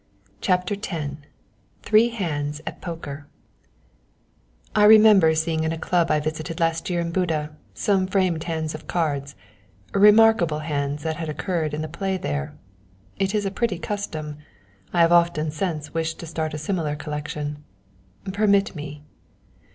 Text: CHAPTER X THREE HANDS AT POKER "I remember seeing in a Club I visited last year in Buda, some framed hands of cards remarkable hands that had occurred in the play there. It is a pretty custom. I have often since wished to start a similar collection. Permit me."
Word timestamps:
CHAPTER 0.41 0.73
X 0.73 1.13
THREE 1.83 2.09
HANDS 2.09 2.59
AT 2.65 2.81
POKER 2.81 3.27
"I 4.75 4.85
remember 4.85 5.35
seeing 5.35 5.63
in 5.63 5.71
a 5.71 5.77
Club 5.77 6.09
I 6.09 6.19
visited 6.19 6.59
last 6.59 6.89
year 6.89 6.99
in 6.99 7.11
Buda, 7.11 7.55
some 7.75 8.07
framed 8.07 8.45
hands 8.45 8.73
of 8.73 8.87
cards 8.87 9.35
remarkable 9.93 10.57
hands 10.65 11.03
that 11.03 11.17
had 11.17 11.29
occurred 11.29 11.75
in 11.75 11.83
the 11.83 11.87
play 11.87 12.17
there. 12.17 12.57
It 13.19 13.35
is 13.35 13.45
a 13.45 13.51
pretty 13.51 13.77
custom. 13.77 14.39
I 14.91 15.01
have 15.01 15.11
often 15.11 15.51
since 15.51 15.93
wished 15.93 16.17
to 16.21 16.25
start 16.25 16.55
a 16.55 16.57
similar 16.57 16.95
collection. 16.95 17.63
Permit 18.33 18.73
me." 18.75 19.03